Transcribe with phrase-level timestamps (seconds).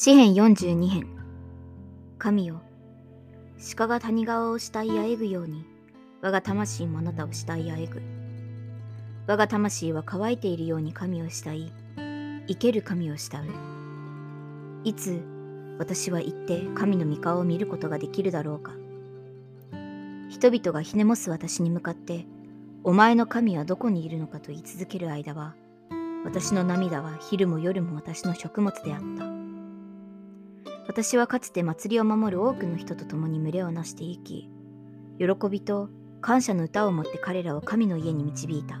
[0.00, 1.08] 詩編42編。
[2.20, 2.62] 神よ
[3.76, 5.66] 鹿が谷川を慕いあえぐように
[6.20, 8.00] 我が魂もあなたを慕いあえぐ。
[9.26, 11.72] 我が魂は乾いているように神を慕い
[12.46, 13.50] 生ける神を慕う。
[14.84, 15.20] いつ
[15.80, 18.70] 私は行って神の御顔を見ることができるだろうか。
[20.28, 22.24] 人々がひねもす私に向かって
[22.84, 25.56] お前の神はどこにいるのかと言い続ける間は
[26.24, 29.37] 私の涙は昼も夜も私の食物であった。
[30.88, 34.48] 私はかつて祭りを守る多くの人と共に群れをなしていき、
[35.18, 35.90] 喜びと
[36.22, 38.80] 感謝の歌を持って彼らを神の家に導いた。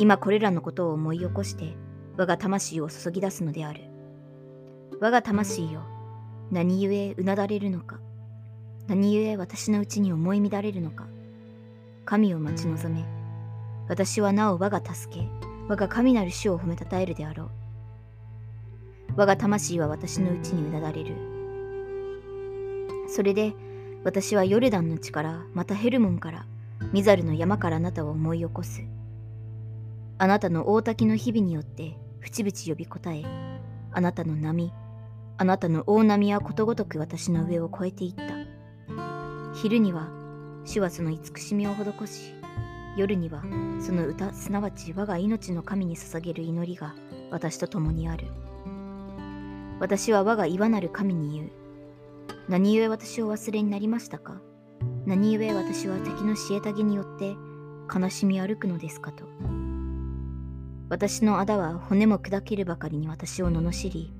[0.00, 1.76] 今これらのことを思い起こして、
[2.16, 3.84] 我が魂を注ぎ出すのである。
[5.00, 5.82] 我が魂よ、
[6.50, 8.00] 何故うなだれるのか。
[8.88, 11.06] 何故私のうちに思い乱れるのか。
[12.04, 13.04] 神を待ち望め。
[13.88, 15.28] 私はなお我が助け、
[15.68, 17.59] 我が神なる主を褒めたたえるであろう。
[19.20, 21.14] 我が魂は私のうちにうなだれる。
[23.06, 23.52] それで
[24.02, 26.46] 私はヨルダンの地からまたヘルモンから
[26.90, 28.80] ミザルの山からあなたを思い起こす。
[30.16, 33.22] あなたの大滝の日々によって淵々呼び答え、
[33.92, 34.72] あなたの波、
[35.36, 38.22] あなたの大波はことごとく私の上を越えていった。
[39.54, 40.08] 昼には
[40.64, 42.32] 主はその慈しみを施し、
[42.96, 43.42] 夜には
[43.82, 46.94] その歌すなわち我が命の神に捧げる祈りが
[47.30, 48.24] 私と共にある。
[49.80, 51.50] 私は我が岩なる神に言う。
[52.50, 54.42] 何故私を忘れになりましたか？
[55.06, 57.34] 何故私は敵のたげによって
[57.92, 59.24] 悲しみ歩くのですかと。
[60.90, 64.12] 私の仇は骨も砕けるばかりに私を罵り、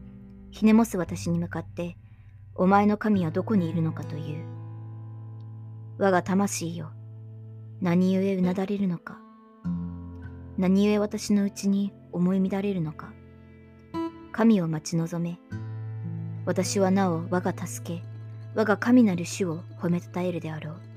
[0.51, 1.99] ひねもす私に向かって、
[2.55, 4.45] お前の神はどこにいるのかという。
[5.99, 6.91] 我が魂よ、
[7.83, 9.19] 何故うなだれるのか？
[10.57, 13.13] 何故私のうちに思い乱れるのか？
[14.33, 15.39] 神を待ち望め。
[16.47, 18.03] 私はなお我が助け、
[18.55, 20.90] 我が神なる主を褒めたたえるであろう。